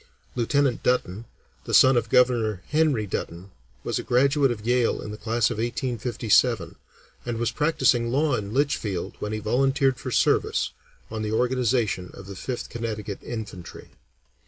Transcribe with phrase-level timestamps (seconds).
[0.33, 1.25] Lieutenant Dutton,
[1.65, 3.51] the son of Governor Henry Dutton,
[3.83, 6.75] was a graduate of Yale in the class of 1857,
[7.23, 10.71] and was practising law in Litchfield when he volunteered for service
[11.11, 13.89] on the organization of the Fifth Connecticut Infantry.